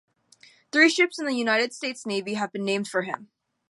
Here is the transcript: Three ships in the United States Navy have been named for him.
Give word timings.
Three 0.71 0.89
ships 0.89 1.19
in 1.19 1.27
the 1.27 1.35
United 1.35 1.73
States 1.73 2.07
Navy 2.07 2.33
have 2.33 2.51
been 2.51 2.65
named 2.65 2.87
for 2.87 3.03
him. 3.03 3.29